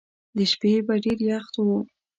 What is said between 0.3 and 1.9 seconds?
د شپې به ډېر یخ وو.